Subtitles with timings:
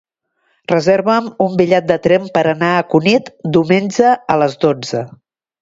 [0.71, 5.07] Reserva'm un bitllet de tren per anar a Cunit diumenge a les dotze.